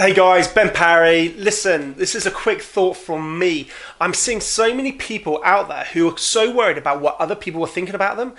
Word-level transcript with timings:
Hey 0.00 0.14
guys, 0.14 0.46
Ben 0.46 0.70
Parry. 0.70 1.30
Listen, 1.30 1.94
this 1.94 2.14
is 2.14 2.24
a 2.24 2.30
quick 2.30 2.62
thought 2.62 2.96
from 2.96 3.36
me. 3.36 3.66
I'm 4.00 4.14
seeing 4.14 4.40
so 4.40 4.72
many 4.72 4.92
people 4.92 5.42
out 5.44 5.66
there 5.66 5.86
who 5.92 6.08
are 6.08 6.16
so 6.16 6.54
worried 6.54 6.78
about 6.78 7.00
what 7.00 7.16
other 7.18 7.34
people 7.34 7.64
are 7.64 7.66
thinking 7.66 7.96
about 7.96 8.16
them. 8.16 8.34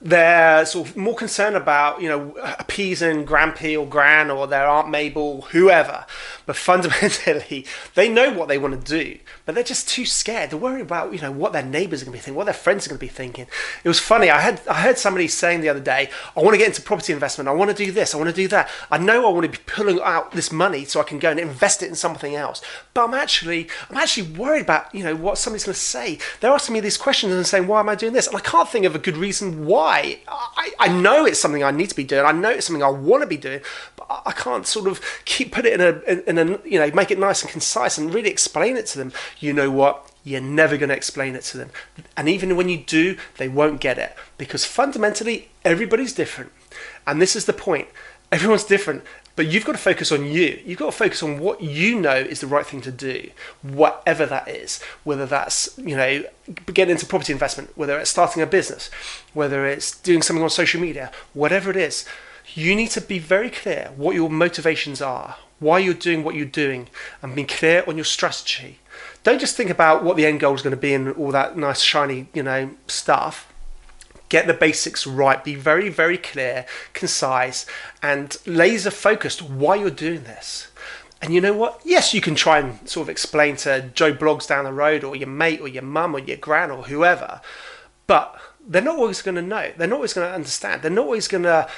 They're 0.00 0.66
sort 0.66 0.88
of 0.88 0.96
more 0.96 1.14
concerned 1.14 1.54
about, 1.54 2.02
you 2.02 2.08
know, 2.08 2.34
appeasing 2.58 3.26
Grampy 3.26 3.80
or 3.80 3.86
Gran 3.86 4.28
or 4.28 4.48
their 4.48 4.66
Aunt 4.66 4.90
Mabel, 4.90 5.42
whoever. 5.52 6.04
But 6.46 6.56
fundamentally, 6.56 7.66
they 7.94 8.08
know 8.08 8.32
what 8.32 8.48
they 8.48 8.58
want 8.58 8.84
to 8.84 8.98
do, 8.98 9.18
but 9.46 9.54
they're 9.54 9.64
just 9.64 9.88
too 9.88 10.04
scared. 10.04 10.50
They're 10.50 10.58
worried 10.58 10.82
about, 10.82 11.12
you 11.12 11.20
know, 11.20 11.32
what 11.32 11.52
their 11.52 11.62
neighbours 11.62 12.02
are 12.02 12.04
going 12.04 12.12
to 12.12 12.18
be 12.18 12.22
thinking, 12.22 12.36
what 12.36 12.44
their 12.44 12.54
friends 12.54 12.86
are 12.86 12.90
going 12.90 12.98
to 12.98 13.00
be 13.00 13.08
thinking. 13.08 13.46
It 13.82 13.88
was 13.88 13.98
funny. 13.98 14.30
I 14.30 14.40
had 14.40 14.60
I 14.68 14.74
heard 14.74 14.98
somebody 14.98 15.28
saying 15.28 15.60
the 15.60 15.68
other 15.68 15.80
day, 15.80 16.10
I 16.36 16.40
want 16.40 16.54
to 16.54 16.58
get 16.58 16.68
into 16.68 16.82
property 16.82 17.12
investment. 17.12 17.48
I 17.48 17.52
want 17.52 17.70
to 17.70 17.76
do 17.76 17.90
this. 17.92 18.14
I 18.14 18.18
want 18.18 18.30
to 18.30 18.36
do 18.36 18.48
that. 18.48 18.68
I 18.90 18.98
know 18.98 19.26
I 19.26 19.32
want 19.32 19.44
to 19.44 19.58
be 19.58 19.64
pulling 19.66 20.00
out 20.00 20.32
this 20.32 20.52
money 20.52 20.84
so 20.84 21.00
I 21.00 21.04
can 21.04 21.18
go 21.18 21.30
and 21.30 21.40
invest 21.40 21.82
it 21.82 21.88
in 21.88 21.94
something 21.94 22.34
else. 22.34 22.60
But 22.92 23.04
I'm 23.04 23.14
actually 23.14 23.68
I'm 23.90 23.96
actually 23.96 24.36
worried 24.36 24.62
about, 24.62 24.94
you 24.94 25.04
know, 25.04 25.16
what 25.16 25.38
somebody's 25.38 25.64
going 25.64 25.74
to 25.74 25.80
say. 25.80 26.18
They're 26.40 26.52
asking 26.52 26.74
me 26.74 26.80
these 26.80 26.96
questions 26.96 27.32
and 27.32 27.46
saying, 27.46 27.66
why 27.66 27.80
am 27.80 27.88
I 27.88 27.94
doing 27.94 28.12
this? 28.12 28.26
And 28.26 28.36
I 28.36 28.40
can't 28.40 28.68
think 28.68 28.84
of 28.84 28.94
a 28.94 28.98
good 28.98 29.16
reason 29.16 29.66
why. 29.66 30.18
I, 30.28 30.72
I 30.78 30.88
know 30.88 31.24
it's 31.24 31.40
something 31.40 31.62
I 31.62 31.70
need 31.70 31.88
to 31.88 31.96
be 31.96 32.04
doing. 32.04 32.24
I 32.24 32.32
know 32.32 32.50
it's 32.50 32.66
something 32.66 32.82
I 32.82 32.90
want 32.90 33.22
to 33.22 33.26
be 33.26 33.36
doing, 33.36 33.60
but 33.96 34.22
I 34.26 34.32
can't 34.32 34.66
sort 34.66 34.88
of 34.88 35.00
keep 35.24 35.52
put 35.52 35.64
it 35.64 35.72
in 35.74 35.80
a 35.80 36.28
in 36.28 36.33
a 36.38 36.60
you 36.64 36.78
know 36.78 36.90
make 36.92 37.10
it 37.10 37.18
nice 37.18 37.42
and 37.42 37.50
concise 37.50 37.98
and 37.98 38.12
really 38.12 38.30
explain 38.30 38.76
it 38.76 38.86
to 38.86 38.98
them. 38.98 39.12
You 39.38 39.52
know 39.52 39.70
what? 39.70 40.10
You're 40.24 40.40
never 40.40 40.76
going 40.78 40.88
to 40.88 40.96
explain 40.96 41.34
it 41.34 41.42
to 41.44 41.58
them, 41.58 41.70
and 42.16 42.28
even 42.28 42.56
when 42.56 42.68
you 42.68 42.78
do, 42.78 43.16
they 43.36 43.48
won't 43.48 43.80
get 43.80 43.98
it 43.98 44.16
because 44.38 44.64
fundamentally 44.64 45.50
everybody's 45.64 46.14
different, 46.14 46.52
and 47.06 47.20
this 47.20 47.36
is 47.36 47.44
the 47.44 47.52
point. 47.52 47.88
Everyone's 48.32 48.64
different, 48.64 49.04
but 49.36 49.46
you've 49.46 49.64
got 49.64 49.72
to 49.72 49.78
focus 49.78 50.12
on 50.12 50.26
you. 50.26 50.60
You've 50.64 50.78
got 50.78 50.86
to 50.86 50.96
focus 50.96 51.22
on 51.22 51.38
what 51.40 51.60
you 51.60 52.00
know 52.00 52.14
is 52.14 52.40
the 52.40 52.46
right 52.46 52.64
thing 52.64 52.80
to 52.82 52.92
do, 52.92 53.30
whatever 53.62 54.26
that 54.26 54.48
is. 54.48 54.80
Whether 55.02 55.26
that's, 55.26 55.76
you 55.76 55.96
know, 55.96 56.24
getting 56.66 56.92
into 56.92 57.06
property 57.06 57.32
investment, 57.32 57.76
whether 57.76 57.98
it's 57.98 58.10
starting 58.10 58.42
a 58.42 58.46
business, 58.46 58.90
whether 59.32 59.66
it's 59.66 59.98
doing 60.00 60.22
something 60.22 60.42
on 60.42 60.50
social 60.50 60.80
media, 60.80 61.10
whatever 61.32 61.70
it 61.70 61.76
is, 61.76 62.06
you 62.54 62.74
need 62.74 62.90
to 62.90 63.00
be 63.00 63.18
very 63.18 63.50
clear 63.50 63.92
what 63.96 64.14
your 64.14 64.30
motivations 64.30 65.02
are, 65.02 65.36
why 65.58 65.78
you're 65.78 65.94
doing 65.94 66.24
what 66.24 66.34
you're 66.34 66.46
doing, 66.46 66.88
and 67.22 67.34
be 67.34 67.44
clear 67.44 67.84
on 67.86 67.96
your 67.96 68.04
strategy. 68.04 68.78
Don't 69.22 69.40
just 69.40 69.56
think 69.56 69.70
about 69.70 70.04
what 70.04 70.16
the 70.16 70.26
end 70.26 70.40
goal 70.40 70.54
is 70.54 70.62
going 70.62 70.76
to 70.76 70.80
be 70.80 70.94
and 70.94 71.12
all 71.16 71.32
that 71.32 71.56
nice, 71.56 71.80
shiny, 71.80 72.26
you 72.32 72.42
know, 72.42 72.70
stuff 72.86 73.50
get 74.34 74.46
the 74.48 74.54
basics 74.54 75.06
right, 75.06 75.44
be 75.44 75.54
very, 75.54 75.88
very 75.88 76.18
clear, 76.18 76.66
concise, 76.92 77.66
and 78.02 78.36
laser 78.46 78.90
focused 78.90 79.40
why 79.40 79.76
you're 79.76 79.90
doing 79.90 80.24
this. 80.24 80.68
And 81.22 81.32
you 81.32 81.40
know 81.40 81.52
what? 81.52 81.80
Yes, 81.84 82.12
you 82.12 82.20
can 82.20 82.34
try 82.34 82.58
and 82.58 82.88
sort 82.88 83.04
of 83.04 83.10
explain 83.10 83.56
to 83.58 83.90
Joe 83.94 84.12
Bloggs 84.12 84.48
down 84.48 84.64
the 84.64 84.72
road, 84.72 85.04
or 85.04 85.14
your 85.14 85.28
mate, 85.28 85.60
or 85.60 85.68
your 85.68 85.84
mum, 85.84 86.16
or 86.16 86.18
your 86.18 86.36
gran, 86.36 86.72
or 86.72 86.82
whoever, 86.82 87.40
but 88.06 88.36
they're 88.66 88.82
not 88.82 88.96
always 88.96 89.22
going 89.22 89.36
to 89.36 89.42
know. 89.42 89.70
They're 89.76 89.86
not 89.86 89.96
always 89.96 90.14
going 90.14 90.28
to 90.28 90.34
understand. 90.34 90.82
They're 90.82 90.90
not 90.90 91.04
always 91.04 91.28
going 91.28 91.44
to 91.44 91.68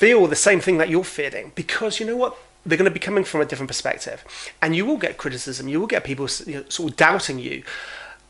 feel 0.00 0.26
the 0.26 0.34
same 0.34 0.60
thing 0.60 0.78
that 0.78 0.88
you're 0.88 1.04
feeling 1.04 1.52
because 1.54 2.00
you 2.00 2.06
know 2.06 2.16
what? 2.16 2.34
They're 2.64 2.78
going 2.78 2.90
to 2.90 3.00
be 3.00 3.06
coming 3.08 3.24
from 3.24 3.42
a 3.42 3.44
different 3.44 3.68
perspective, 3.68 4.24
and 4.62 4.74
you 4.74 4.86
will 4.86 4.96
get 4.96 5.18
criticism. 5.18 5.68
You 5.68 5.78
will 5.78 5.86
get 5.86 6.04
people 6.04 6.26
you 6.46 6.54
know, 6.54 6.64
sort 6.68 6.90
of 6.90 6.96
doubting 6.96 7.38
you, 7.38 7.62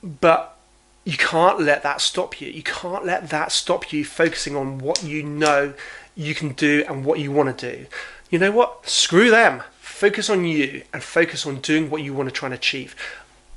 but 0.03 0.59
you 1.05 1.17
can't 1.17 1.61
let 1.61 1.85
that 1.85 2.01
stop 2.01 2.41
you. 2.41 2.49
You 2.49 2.65
can't 2.65 3.05
let 3.05 3.31
that 3.31 3.53
stop 3.53 3.93
you 3.93 4.05
focusing 4.05 4.57
on 4.57 4.79
what 4.79 5.05
you 5.05 5.23
know 5.23 5.75
you 6.17 6.35
can 6.35 6.55
do 6.55 6.85
and 6.89 7.05
what 7.05 7.21
you 7.21 7.31
want 7.31 7.57
to 7.57 7.73
do. 7.73 7.87
You 8.31 8.41
know 8.41 8.51
what? 8.51 8.89
Screw 8.89 9.31
them. 9.31 9.63
Focus 9.81 10.29
on 10.29 10.45
you 10.45 10.83
and 10.93 11.03
focus 11.03 11.47
on 11.47 11.61
doing 11.61 11.89
what 11.89 12.03
you 12.03 12.15
want 12.15 12.29
to 12.29 12.35
try 12.35 12.47
and 12.49 12.55
achieve. 12.55 12.97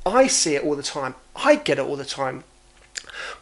I 0.06 0.28
see 0.28 0.56
it 0.56 0.64
all 0.64 0.76
the 0.76 0.84
time. 0.84 1.16
I 1.36 1.56
get 1.56 1.80
it 1.80 1.86
all 1.86 1.96
the 1.96 2.06
time. 2.06 2.44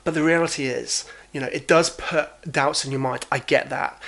But 0.03 0.13
the 0.13 0.23
reality 0.23 0.65
is, 0.65 1.05
you 1.31 1.39
know, 1.39 1.47
it 1.47 1.67
does 1.67 1.89
put 1.89 2.29
doubts 2.51 2.83
in 2.83 2.91
your 2.91 2.99
mind. 2.99 3.25
I 3.31 3.39
get 3.39 3.69
that. 3.69 4.01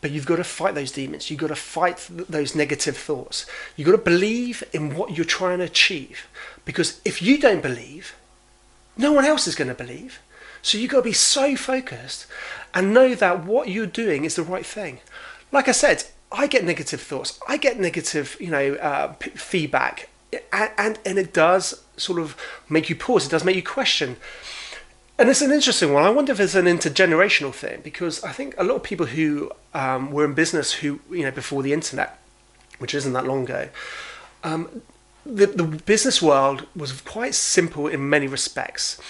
But 0.00 0.12
you've 0.12 0.26
got 0.26 0.36
to 0.36 0.44
fight 0.44 0.74
those 0.74 0.92
demons. 0.92 1.30
You've 1.30 1.40
got 1.40 1.48
to 1.48 1.56
fight 1.56 2.08
th- 2.08 2.28
those 2.28 2.54
negative 2.54 2.96
thoughts. 2.96 3.46
You've 3.76 3.86
got 3.86 3.92
to 3.92 3.98
believe 3.98 4.62
in 4.72 4.94
what 4.94 5.16
you're 5.16 5.24
trying 5.24 5.58
to 5.58 5.64
achieve. 5.64 6.28
Because 6.64 7.00
if 7.04 7.20
you 7.20 7.38
don't 7.38 7.62
believe, 7.62 8.14
no 8.96 9.12
one 9.12 9.24
else 9.24 9.46
is 9.46 9.54
going 9.54 9.68
to 9.68 9.74
believe. 9.74 10.20
So 10.62 10.78
you've 10.78 10.90
got 10.90 10.98
to 10.98 11.04
be 11.04 11.12
so 11.12 11.56
focused 11.56 12.26
and 12.74 12.94
know 12.94 13.14
that 13.14 13.44
what 13.44 13.68
you're 13.68 13.86
doing 13.86 14.24
is 14.24 14.36
the 14.36 14.42
right 14.42 14.66
thing. 14.66 15.00
Like 15.50 15.68
I 15.68 15.72
said, 15.72 16.04
I 16.30 16.46
get 16.46 16.64
negative 16.64 17.00
thoughts. 17.00 17.40
I 17.48 17.56
get 17.56 17.80
negative, 17.80 18.36
you 18.38 18.50
know, 18.50 18.74
uh, 18.74 19.08
p- 19.18 19.30
feedback, 19.30 20.10
and, 20.52 20.70
and 20.76 20.98
and 21.06 21.18
it 21.18 21.32
does 21.32 21.82
sort 21.96 22.18
of 22.18 22.36
make 22.68 22.90
you 22.90 22.96
pause. 22.96 23.26
It 23.26 23.30
does 23.30 23.44
make 23.44 23.56
you 23.56 23.62
question. 23.62 24.16
And 25.18 25.28
it's 25.28 25.42
an 25.42 25.50
interesting 25.50 25.92
one. 25.92 26.04
I 26.04 26.10
wonder 26.10 26.30
if 26.30 26.38
it's 26.38 26.54
an 26.54 26.66
intergenerational 26.66 27.52
thing 27.52 27.80
because 27.82 28.22
I 28.22 28.30
think 28.30 28.54
a 28.56 28.62
lot 28.62 28.76
of 28.76 28.82
people 28.84 29.06
who 29.06 29.50
um, 29.74 30.12
were 30.12 30.24
in 30.24 30.34
business 30.34 30.74
who 30.74 31.00
you 31.10 31.24
know 31.24 31.32
before 31.32 31.62
the 31.62 31.72
internet, 31.72 32.18
which 32.78 32.94
isn't 32.94 33.12
that 33.14 33.26
long 33.26 33.42
ago, 33.42 33.68
um, 34.44 34.82
the, 35.26 35.46
the 35.46 35.64
business 35.64 36.22
world 36.22 36.66
was 36.74 36.92
quite 37.00 37.34
simple 37.34 37.88
in 37.88 38.08
many 38.08 38.26
respects. 38.26 39.00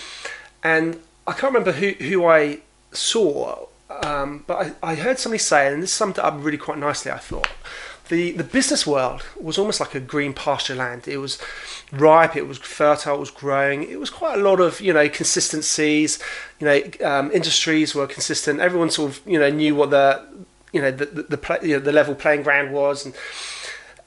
And 0.63 1.01
I 1.27 1.33
can't 1.33 1.53
remember 1.53 1.73
who, 1.73 1.91
who 1.91 2.27
I 2.27 2.61
saw, 2.93 3.67
um, 4.03 4.45
but 4.47 4.75
I, 4.83 4.93
I 4.93 4.95
heard 4.95 5.19
somebody 5.19 5.39
say, 5.39 5.73
and 5.73 5.83
this 5.83 5.93
summed 5.93 6.19
it 6.19 6.25
up 6.25 6.35
really 6.39 6.59
quite 6.59 6.79
nicely, 6.79 7.13
I 7.13 7.19
thought. 7.19 7.49
The, 8.09 8.33
the 8.33 8.45
business 8.45 8.87
world 8.87 9.23
was 9.39 9.59
almost 9.59 9.81
like 9.81 9.95
a 9.95 10.01
green 10.01 10.33
pasture 10.33 10.75
land. 10.75 11.07
It 11.07 11.19
was 11.19 11.39
ripe, 11.93 12.37
it 12.37 12.49
was 12.49 12.59
fertile, 12.59 13.17
it 13.17 13.21
was 13.21 13.31
growing. 13.31 13.83
It 13.83 14.01
was 14.01 14.09
quite 14.09 14.39
a 14.39 14.43
lot 14.43 14.61
of 14.61 14.81
you 14.81 14.93
know 14.93 15.09
consistencies. 15.09 16.19
You 16.59 16.67
know, 16.67 16.83
um, 17.05 17.31
industries 17.33 17.95
were 17.95 18.07
consistent. 18.07 18.61
Everyone 18.61 18.91
sort 18.91 19.13
of 19.13 19.21
you 19.27 19.39
know 19.39 19.51
knew 19.51 19.75
what 19.75 19.91
the 19.91 20.27
you 20.73 20.81
know 20.81 20.91
the 20.91 21.07
the, 21.07 21.23
the, 21.23 21.39
play, 21.39 21.59
you 21.63 21.75
know, 21.75 21.81
the 21.81 21.93
level 21.93 22.15
playing 22.15 22.43
ground 22.43 22.73
was, 22.73 23.05
and 23.05 23.15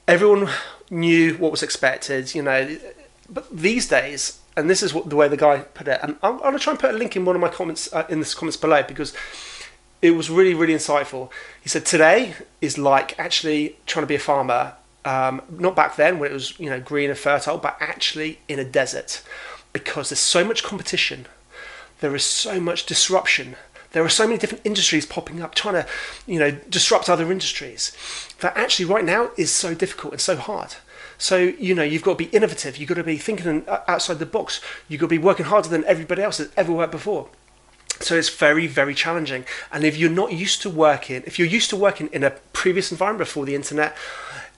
everyone 0.08 0.50
knew 0.90 1.36
what 1.36 1.52
was 1.52 1.64
expected, 1.64 2.34
you 2.34 2.42
know. 2.42 2.78
But 3.30 3.56
these 3.56 3.88
days, 3.88 4.40
and 4.58 4.70
this 4.70 4.84
is 4.84 4.94
what 4.94 5.10
the 5.10 5.16
way 5.16 5.28
the 5.28 5.38
guy 5.38 5.60
put 5.60 5.88
it, 5.88 6.00
and 6.04 6.18
I'm, 6.22 6.34
I'm 6.36 6.40
going 6.40 6.58
to 6.58 6.60
try 6.60 6.72
and 6.72 6.80
put 6.80 6.94
a 6.94 6.98
link 6.98 7.16
in 7.16 7.24
one 7.24 7.36
of 7.36 7.42
my 7.42 7.50
comments 7.50 7.92
uh, 7.94 8.06
in 8.10 8.20
the 8.20 8.36
comments 8.38 8.58
below 8.58 8.84
because 8.84 9.14
it 10.02 10.12
was 10.12 10.30
really, 10.30 10.54
really 10.54 10.74
insightful. 10.74 11.30
He 11.62 11.70
said 11.70 11.86
today 11.86 12.34
is 12.60 12.78
like 12.78 13.18
actually 13.20 13.76
trying 13.86 14.04
to 14.04 14.08
be 14.08 14.16
a 14.16 14.20
farmer, 14.20 14.74
um, 15.06 15.42
not 15.50 15.76
back 15.76 15.96
then 15.96 16.20
when 16.20 16.32
it 16.32 16.34
was 16.34 16.60
you 16.60 16.70
know 16.70 16.80
green 16.80 17.10
and 17.10 17.20
fertile, 17.20 17.58
but 17.58 17.78
actually 17.80 18.40
in 18.48 18.60
a 18.60 18.66
desert. 18.66 19.22
Because 19.74 20.10
there's 20.10 20.20
so 20.20 20.44
much 20.44 20.64
competition, 20.64 21.28
there 22.02 22.16
is 22.16 22.26
so 22.26 22.60
much 22.60 22.86
disruption. 22.86 23.56
There 23.92 24.04
are 24.04 24.10
so 24.10 24.26
many 24.26 24.40
different 24.40 24.66
industries 24.66 25.06
popping 25.06 25.42
up 25.42 25.54
trying 25.54 25.76
to 25.76 25.88
you 26.26 26.40
know 26.40 26.52
disrupt 26.52 27.10
other 27.10 27.32
industries 27.32 27.96
that 28.40 28.58
actually 28.58 28.86
right 28.86 29.06
now 29.06 29.32
is 29.38 29.52
so 29.52 29.76
difficult 29.76 30.14
and 30.14 30.22
so 30.22 30.36
hard. 30.36 30.76
So 31.20 31.38
you 31.38 31.76
know 31.76 31.84
you've 31.84 32.02
got 32.02 32.18
to 32.18 32.26
be 32.26 32.36
innovative. 32.36 32.78
You've 32.78 32.90
got 32.90 32.96
to 32.96 33.04
be 33.04 33.18
thinking 33.18 33.66
outside 33.88 34.18
the 34.18 34.26
box. 34.26 34.62
You've 34.90 35.00
got 35.00 35.08
to 35.08 35.12
be 35.12 35.20
working 35.20 35.46
harder 35.46 35.70
than 35.70 35.86
everybody 35.86 36.24
else 36.24 36.40
has 36.40 36.50
ever 36.58 36.74
worked 36.74 36.92
before 36.92 37.30
so 38.04 38.16
it's 38.16 38.30
very 38.30 38.68
very 38.68 38.94
challenging. 38.94 39.46
And 39.72 39.84
if 39.84 39.98
you're 39.98 40.10
not 40.10 40.34
used 40.34 40.62
to 40.64 40.70
working 40.70 41.24
if 41.26 41.38
you're 41.38 41.48
used 41.48 41.70
to 41.72 41.76
working 41.76 42.08
in 42.12 42.24
a 42.24 42.32
previous 42.54 42.92
environment 42.92 43.28
before 43.28 43.46
the 43.46 43.56
internet 43.56 43.96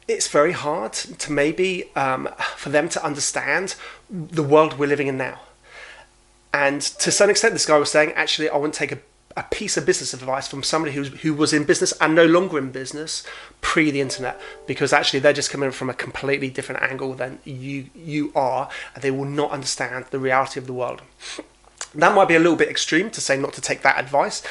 it's 0.07 0.27
very 0.27 0.51
hard 0.51 0.91
to 0.93 1.31
maybe 1.31 1.85
um, 1.95 2.27
for 2.57 2.69
them 2.69 2.89
to 2.89 3.03
understand 3.05 3.75
the 4.09 4.43
world 4.43 4.77
we're 4.77 4.85
living 4.85 5.07
in 5.07 5.17
now. 5.17 5.39
And 6.53 6.81
to 6.81 7.09
some 7.11 7.29
extent 7.29 7.53
this 7.53 7.65
guy 7.65 7.77
was 7.77 7.89
saying 7.89 8.11
actually 8.13 8.49
i 8.49 8.55
wouldn't 8.55 8.75
take 8.75 8.91
a 8.91 8.99
a 9.35 9.43
piece 9.43 9.77
of 9.77 9.85
business 9.85 10.13
advice 10.13 10.47
from 10.47 10.63
somebody 10.63 10.93
who's, 10.93 11.07
who 11.21 11.33
was 11.33 11.53
in 11.53 11.63
business 11.63 11.93
and 11.99 12.13
no 12.13 12.25
longer 12.25 12.57
in 12.57 12.71
business 12.71 13.25
pre 13.61 13.89
the 13.89 14.01
internet 14.01 14.39
because 14.67 14.93
actually 14.93 15.19
they're 15.19 15.33
just 15.33 15.49
coming 15.49 15.71
from 15.71 15.89
a 15.89 15.93
completely 15.93 16.49
different 16.49 16.81
angle 16.81 17.13
than 17.13 17.39
you 17.43 17.87
you 17.95 18.31
are 18.35 18.69
and 18.93 19.03
they 19.03 19.11
will 19.11 19.25
not 19.25 19.51
understand 19.51 20.05
the 20.11 20.19
reality 20.19 20.59
of 20.59 20.67
the 20.67 20.73
world 20.73 21.01
that 21.95 22.15
might 22.15 22.27
be 22.27 22.35
a 22.35 22.39
little 22.39 22.55
bit 22.55 22.69
extreme 22.69 23.09
to 23.11 23.21
say 23.21 23.37
not 23.37 23.53
to 23.53 23.61
take 23.61 23.81
that 23.81 23.99
advice 23.99 24.41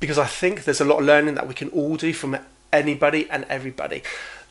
because 0.00 0.18
i 0.18 0.26
think 0.26 0.64
there's 0.64 0.80
a 0.80 0.84
lot 0.84 0.98
of 1.00 1.04
learning 1.04 1.34
that 1.34 1.48
we 1.48 1.54
can 1.54 1.68
all 1.70 1.96
do 1.96 2.12
from 2.12 2.38
anybody 2.72 3.28
and 3.30 3.44
everybody. 3.48 4.02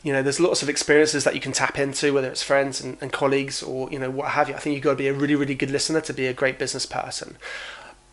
You 0.02 0.12
know 0.12 0.22
there's 0.22 0.40
lots 0.40 0.62
of 0.62 0.68
experiences 0.68 1.24
that 1.24 1.34
you 1.34 1.40
can 1.40 1.52
tap 1.52 1.78
into 1.78 2.12
whether 2.12 2.28
it's 2.28 2.42
friends 2.42 2.80
and, 2.80 2.96
and 3.00 3.12
colleagues 3.12 3.62
or 3.62 3.90
you 3.90 3.98
know 3.98 4.10
what 4.10 4.30
have 4.30 4.48
you. 4.48 4.54
I 4.54 4.58
think 4.58 4.74
you've 4.74 4.84
got 4.84 4.90
to 4.90 4.96
be 4.96 5.08
a 5.08 5.12
really 5.12 5.34
really 5.34 5.54
good 5.54 5.70
listener 5.70 6.00
to 6.02 6.12
be 6.12 6.26
a 6.26 6.32
great 6.32 6.58
business 6.58 6.86
person. 6.86 7.36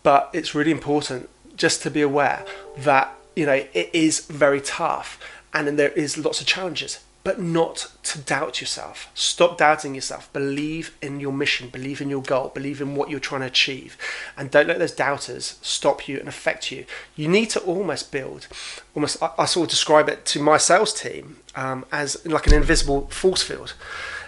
But 0.03 0.29
it's 0.33 0.53
really 0.53 0.71
important 0.71 1.29
just 1.55 1.81
to 1.83 1.91
be 1.91 2.01
aware 2.01 2.45
that 2.77 3.15
you 3.35 3.45
know 3.45 3.65
it 3.73 3.89
is 3.91 4.25
very 4.25 4.61
tough 4.61 5.19
and 5.53 5.79
there 5.79 5.89
is 5.89 6.17
lots 6.17 6.41
of 6.41 6.47
challenges 6.47 6.99
but 7.23 7.39
not 7.39 7.91
to 8.03 8.19
doubt 8.19 8.61
yourself. 8.61 9.11
Stop 9.13 9.57
doubting 9.57 9.93
yourself. 9.93 10.31
Believe 10.31 10.95
in 11.01 11.19
your 11.19 11.33
mission, 11.33 11.69
believe 11.69 12.01
in 12.01 12.09
your 12.09 12.21
goal, 12.21 12.49
believe 12.53 12.81
in 12.81 12.95
what 12.95 13.09
you're 13.09 13.19
trying 13.19 13.41
to 13.41 13.47
achieve. 13.47 13.97
And 14.37 14.49
don't 14.49 14.67
let 14.67 14.79
those 14.79 14.93
doubters 14.93 15.59
stop 15.61 16.07
you 16.07 16.17
and 16.17 16.27
affect 16.29 16.71
you. 16.71 16.85
You 17.15 17.27
need 17.27 17.49
to 17.51 17.59
almost 17.61 18.11
build, 18.11 18.47
almost, 18.95 19.21
I, 19.21 19.31
I 19.37 19.45
sort 19.45 19.65
of 19.65 19.69
describe 19.69 20.07
it 20.07 20.25
to 20.27 20.41
my 20.41 20.57
sales 20.57 20.93
team 20.93 21.37
um, 21.55 21.85
as 21.91 22.25
like 22.25 22.47
an 22.47 22.53
invisible 22.53 23.07
force 23.07 23.43
field. 23.43 23.73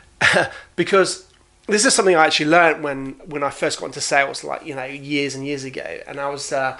because 0.75 1.27
this 1.67 1.85
is 1.85 1.95
something 1.95 2.15
I 2.15 2.25
actually 2.25 2.49
learned 2.49 2.83
when, 2.83 3.11
when 3.25 3.41
I 3.41 3.51
first 3.51 3.79
got 3.79 3.87
into 3.87 4.01
sales, 4.01 4.43
like, 4.43 4.65
you 4.65 4.75
know, 4.75 4.83
years 4.83 5.33
and 5.33 5.45
years 5.45 5.63
ago. 5.63 6.01
And 6.07 6.19
I 6.19 6.29
was, 6.29 6.51
uh, 6.51 6.77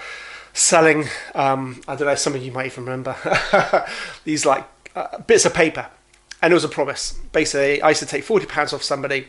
selling 0.54 1.06
um, 1.34 1.80
I 1.88 1.96
don't 1.96 2.06
know 2.06 2.14
some 2.14 2.34
of 2.34 2.42
you 2.44 2.52
might 2.52 2.66
even 2.66 2.84
remember 2.84 3.16
these 4.24 4.44
like 4.44 4.68
uh, 4.94 5.18
bits 5.20 5.46
of 5.46 5.54
paper 5.54 5.88
and 6.42 6.52
it 6.52 6.54
was 6.54 6.64
a 6.64 6.68
promise. 6.68 7.12
Basically, 7.32 7.80
I 7.80 7.90
used 7.90 8.00
to 8.00 8.06
take 8.06 8.24
forty 8.24 8.46
pounds 8.46 8.72
off 8.72 8.82
somebody, 8.82 9.28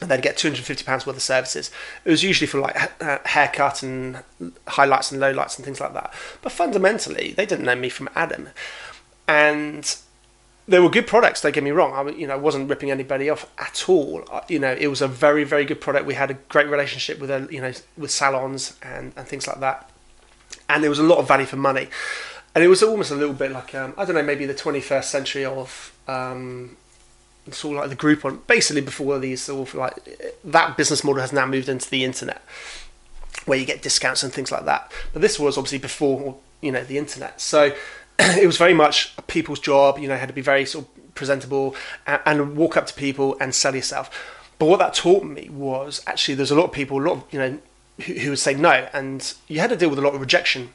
and 0.00 0.10
they'd 0.10 0.22
get 0.22 0.36
two 0.36 0.48
hundred 0.48 0.64
fifty 0.64 0.84
pounds 0.84 1.06
worth 1.06 1.16
of 1.16 1.22
services. 1.22 1.70
It 2.04 2.10
was 2.10 2.22
usually 2.22 2.46
for 2.46 2.60
like 2.60 2.76
uh, 3.02 3.18
haircut 3.24 3.82
and 3.82 4.22
highlights 4.68 5.10
and 5.10 5.20
lowlights 5.20 5.56
and 5.56 5.64
things 5.64 5.80
like 5.80 5.94
that. 5.94 6.12
But 6.42 6.52
fundamentally, 6.52 7.32
they 7.32 7.46
didn't 7.46 7.64
know 7.64 7.74
me 7.74 7.88
from 7.88 8.10
Adam, 8.14 8.50
and 9.26 9.96
they 10.68 10.78
were 10.78 10.90
good 10.90 11.06
products. 11.06 11.40
Don't 11.40 11.54
get 11.54 11.64
me 11.64 11.70
wrong. 11.70 11.92
I 11.94 12.10
you 12.12 12.26
know 12.26 12.38
wasn't 12.38 12.68
ripping 12.68 12.90
anybody 12.90 13.30
off 13.30 13.50
at 13.58 13.88
all. 13.88 14.24
You 14.48 14.58
know 14.58 14.76
it 14.78 14.88
was 14.88 15.00
a 15.00 15.08
very 15.08 15.44
very 15.44 15.64
good 15.64 15.80
product. 15.80 16.04
We 16.04 16.14
had 16.14 16.30
a 16.30 16.34
great 16.34 16.68
relationship 16.68 17.18
with 17.20 17.30
a, 17.30 17.48
you 17.50 17.62
know 17.62 17.72
with 17.96 18.10
salons 18.10 18.76
and 18.82 19.14
and 19.16 19.26
things 19.26 19.46
like 19.46 19.60
that, 19.60 19.90
and 20.68 20.82
there 20.82 20.90
was 20.90 20.98
a 20.98 21.04
lot 21.04 21.18
of 21.18 21.26
value 21.26 21.46
for 21.46 21.56
money 21.56 21.88
and 22.54 22.62
it 22.62 22.68
was 22.68 22.82
almost 22.82 23.10
a 23.10 23.16
little 23.16 23.34
bit 23.34 23.50
like 23.50 23.74
um, 23.74 23.94
I 23.96 24.04
don't 24.04 24.14
know, 24.14 24.22
maybe 24.22 24.46
the 24.46 24.54
21st 24.54 25.04
century 25.04 25.44
of 25.44 25.92
um, 26.06 26.76
sort 27.50 27.76
of 27.76 27.82
like 27.82 27.90
the 27.90 27.96
Groupon. 27.96 28.46
Basically, 28.46 28.80
before 28.80 29.18
these 29.18 29.42
sort 29.42 29.68
of 29.68 29.74
like 29.74 30.38
that 30.44 30.76
business 30.76 31.02
model 31.02 31.20
has 31.20 31.32
now 31.32 31.46
moved 31.46 31.68
into 31.68 31.90
the 31.90 32.04
internet, 32.04 32.42
where 33.46 33.58
you 33.58 33.66
get 33.66 33.82
discounts 33.82 34.22
and 34.22 34.32
things 34.32 34.52
like 34.52 34.64
that. 34.66 34.92
But 35.12 35.22
this 35.22 35.38
was 35.38 35.58
obviously 35.58 35.78
before 35.78 36.36
you 36.60 36.70
know 36.70 36.84
the 36.84 36.96
internet, 36.96 37.40
so 37.40 37.74
it 38.18 38.46
was 38.46 38.56
very 38.56 38.74
much 38.74 39.12
a 39.18 39.22
people's 39.22 39.58
job. 39.58 39.98
You 39.98 40.08
know, 40.08 40.16
had 40.16 40.28
to 40.28 40.34
be 40.34 40.40
very 40.40 40.64
sort 40.64 40.86
of 40.86 41.14
presentable 41.14 41.74
and, 42.06 42.20
and 42.24 42.56
walk 42.56 42.76
up 42.76 42.86
to 42.86 42.94
people 42.94 43.36
and 43.40 43.54
sell 43.54 43.74
yourself. 43.74 44.10
But 44.60 44.66
what 44.66 44.78
that 44.78 44.94
taught 44.94 45.24
me 45.24 45.48
was 45.48 46.02
actually 46.06 46.36
there's 46.36 46.52
a 46.52 46.54
lot 46.54 46.66
of 46.66 46.72
people, 46.72 47.00
a 47.00 47.02
lot 47.02 47.16
of 47.16 47.24
you 47.32 47.38
know, 47.40 47.58
who, 48.02 48.12
who 48.14 48.30
would 48.30 48.38
say 48.38 48.54
no, 48.54 48.88
and 48.92 49.34
you 49.48 49.58
had 49.58 49.70
to 49.70 49.76
deal 49.76 49.90
with 49.90 49.98
a 49.98 50.02
lot 50.02 50.14
of 50.14 50.20
rejection 50.20 50.70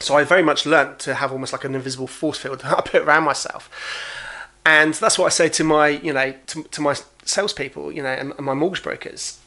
so 0.00 0.16
I 0.16 0.24
very 0.24 0.42
much 0.42 0.66
learnt 0.66 0.98
to 1.00 1.14
have 1.14 1.32
almost 1.32 1.52
like 1.52 1.64
an 1.64 1.74
invisible 1.74 2.06
force 2.06 2.38
field 2.38 2.60
that 2.62 2.76
I 2.76 2.80
put 2.80 3.02
around 3.02 3.24
myself. 3.24 3.70
And 4.64 4.94
that's 4.94 5.18
what 5.18 5.26
I 5.26 5.28
say 5.28 5.48
to 5.50 5.64
my, 5.64 5.88
you 5.88 6.12
know, 6.12 6.34
to, 6.48 6.62
to 6.64 6.80
my 6.80 6.96
salespeople, 7.24 7.92
you 7.92 8.02
know, 8.02 8.08
and, 8.08 8.32
and 8.36 8.44
my 8.44 8.54
mortgage 8.54 8.82
brokers. 8.82 9.38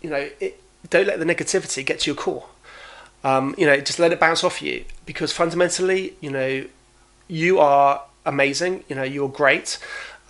You 0.00 0.10
know, 0.10 0.28
it, 0.38 0.60
don't 0.88 1.06
let 1.06 1.18
the 1.18 1.24
negativity 1.24 1.84
get 1.84 2.00
to 2.00 2.10
your 2.10 2.16
core. 2.16 2.46
Um, 3.24 3.54
you 3.58 3.66
know, 3.66 3.76
just 3.80 3.98
let 3.98 4.12
it 4.12 4.20
bounce 4.20 4.44
off 4.44 4.62
you 4.62 4.84
because 5.04 5.32
fundamentally, 5.32 6.14
you 6.20 6.30
know, 6.30 6.64
you 7.26 7.58
are 7.58 8.02
amazing. 8.24 8.84
You 8.88 8.94
know, 8.94 9.02
you're 9.02 9.28
great. 9.28 9.78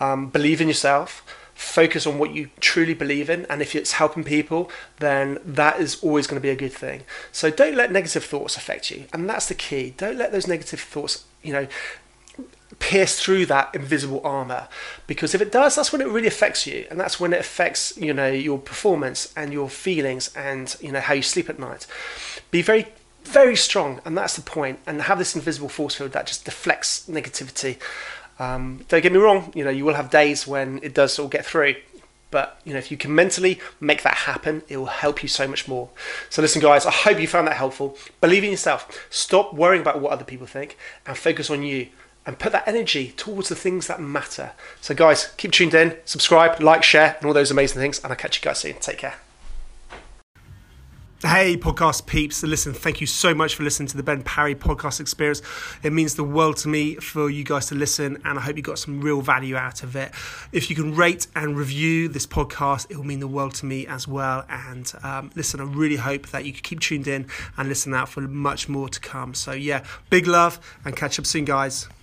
Um, 0.00 0.28
believe 0.28 0.60
in 0.62 0.69
yourself 0.69 1.22
focus 1.58 2.06
on 2.06 2.19
what 2.19 2.31
you 2.31 2.49
truly 2.60 2.94
believe 2.94 3.28
in 3.28 3.44
and 3.46 3.60
if 3.60 3.75
it's 3.75 3.94
helping 3.94 4.22
people 4.22 4.70
then 4.99 5.40
that 5.44 5.81
is 5.81 6.00
always 6.05 6.25
going 6.25 6.40
to 6.40 6.43
be 6.43 6.50
a 6.50 6.56
good 6.56 6.72
thing. 6.72 7.02
So 7.32 7.50
don't 7.50 7.75
let 7.75 7.90
negative 7.90 8.22
thoughts 8.22 8.56
affect 8.56 8.93
you 8.93 9.06
and 9.12 9.28
that's 9.28 9.49
the 9.49 9.56
key. 9.56 9.93
Don't 9.96 10.16
let 10.16 10.31
those 10.31 10.46
negative 10.46 10.78
thoughts 10.78 11.25
you 11.43 11.52
know 11.52 11.66
pierce 12.78 13.19
through 13.19 13.46
that 13.46 13.75
invisible 13.75 14.20
armor 14.22 14.69
because 15.08 15.34
if 15.34 15.40
it 15.40 15.50
does 15.50 15.75
that's 15.75 15.90
when 15.90 16.00
it 16.00 16.06
really 16.06 16.28
affects 16.28 16.64
you 16.64 16.87
and 16.90 17.00
that's 17.00 17.19
when 17.19 17.32
it 17.32 17.40
affects 17.40 17.96
you 17.96 18.14
know 18.14 18.28
your 18.28 18.58
performance 18.58 19.32
and 19.37 19.52
your 19.52 19.69
feelings 19.69 20.32
and 20.37 20.76
you 20.81 20.93
know 20.93 21.00
how 21.00 21.14
you 21.14 21.22
sleep 21.22 21.49
at 21.49 21.58
night. 21.58 21.88
Be 22.52 22.62
very 22.62 22.87
very 23.25 23.56
strong 23.56 24.00
and 24.05 24.16
that's 24.16 24.37
the 24.37 24.43
point 24.43 24.78
and 24.87 25.02
have 25.02 25.19
this 25.19 25.34
invisible 25.34 25.69
force 25.69 25.96
field 25.96 26.12
that 26.12 26.28
just 26.28 26.44
deflects 26.44 27.06
negativity 27.08 27.78
um, 28.38 28.85
don't 28.88 29.02
get 29.02 29.12
me 29.12 29.19
wrong, 29.19 29.52
you 29.55 29.64
know, 29.64 29.70
you 29.70 29.85
will 29.85 29.94
have 29.94 30.11
days 30.11 30.46
when 30.46 30.81
it 30.82 30.94
does 30.94 31.19
all 31.19 31.29
get 31.29 31.44
through. 31.44 31.76
But 32.31 32.61
you 32.64 32.73
know, 32.75 32.79
if 32.79 32.90
you 32.90 32.96
can 32.96 33.14
mentally 33.14 33.58
make 33.81 34.02
that 34.02 34.14
happen, 34.14 34.62
it 34.69 34.76
will 34.76 34.87
help 34.87 35.23
you 35.23 35.29
so 35.29 35.49
much 35.49 35.67
more. 35.67 35.88
So 36.29 36.43
listen, 36.43 36.61
guys, 36.61 36.85
I 36.85 36.90
hope 36.90 37.19
you 37.19 37.26
found 37.26 37.46
that 37.49 37.56
helpful. 37.56 37.96
Believe 38.20 38.44
in 38.44 38.50
yourself. 38.50 39.06
Stop 39.11 39.55
worrying 39.55 39.81
about 39.81 40.00
what 40.00 40.12
other 40.12 40.25
people 40.25 40.46
think 40.46 40.76
and 41.06 41.17
focus 41.17 41.50
on 41.50 41.62
you. 41.62 41.88
And 42.26 42.38
put 42.38 42.52
that 42.52 42.69
energy 42.69 43.14
towards 43.17 43.49
the 43.49 43.55
things 43.55 43.87
that 43.87 44.02
matter. 44.02 44.50
So, 44.82 44.94
guys, 44.94 45.32
keep 45.38 45.50
tuned 45.50 45.73
in, 45.73 45.96
subscribe, 46.05 46.61
like, 46.61 46.82
share, 46.82 47.17
and 47.17 47.26
all 47.26 47.32
those 47.32 47.50
amazing 47.50 47.81
things. 47.81 48.00
And 48.05 48.12
I'll 48.12 48.19
catch 48.19 48.37
you 48.37 48.44
guys 48.44 48.58
soon. 48.58 48.75
Take 48.75 48.99
care. 48.99 49.14
Hey, 51.23 51.56
podcast 51.56 52.06
peeps. 52.06 52.44
Listen, 52.44 52.73
thank 52.73 53.00
you 53.00 53.06
so 53.09 53.35
much 53.35 53.56
for 53.56 53.65
listening 53.65 53.88
to 53.88 53.97
the 53.97 54.05
Ben 54.05 54.23
Parry 54.23 54.55
podcast 54.55 55.00
experience. 55.00 55.43
It 55.82 55.93
means 55.93 56.15
the 56.15 56.23
world 56.23 56.59
to 56.59 56.69
me 56.69 56.94
for 56.94 57.29
you 57.29 57.43
guys 57.43 57.67
to 57.67 57.75
listen, 57.75 58.23
and 58.25 58.38
I 58.38 58.43
hope 58.43 58.56
you 58.56 58.62
got 58.62 58.79
some 58.79 59.00
real 59.00 59.20
value 59.20 59.56
out 59.56 59.82
of 59.82 59.97
it. 59.97 60.12
If 60.53 60.70
you 60.70 60.76
can 60.76 60.94
rate 60.94 61.26
and 61.35 61.56
review 61.56 62.06
this 62.06 62.25
podcast, 62.25 62.88
it 62.88 62.97
will 62.97 63.05
mean 63.05 63.19
the 63.19 63.26
world 63.26 63.55
to 63.56 63.67
me 63.67 63.85
as 63.88 64.06
well. 64.06 64.44
And 64.49 64.93
um, 65.03 65.32
listen, 65.35 65.61
I 65.61 65.65
really 65.65 65.97
hope 65.97 66.29
that 66.29 66.44
you 66.44 66.53
keep 66.53 66.79
tuned 66.79 67.09
in 67.09 67.26
and 67.56 67.69
listen 67.69 67.93
out 67.94 68.09
for 68.09 68.20
much 68.20 68.69
more 68.69 68.88
to 68.88 69.00
come. 69.00 69.35
So, 69.35 69.50
yeah, 69.50 69.82
big 70.11 70.29
love 70.29 70.61
and 70.85 70.94
catch 70.94 71.19
up 71.19 71.26
soon, 71.26 71.44
guys. 71.47 71.88